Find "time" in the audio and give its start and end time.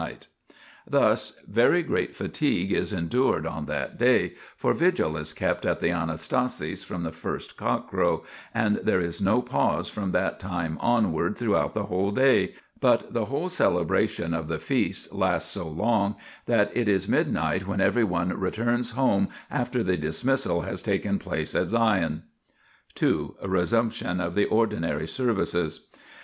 10.39-10.79